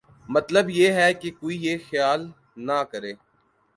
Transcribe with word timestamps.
مطلب 0.29 0.69
یہ 0.69 0.91
ہے 0.91 1.13
کہ 1.13 1.31
کوئی 1.39 1.57
یہ 1.65 1.77
خیال 1.89 2.27
نہ 2.67 2.79
کرے 2.91 3.13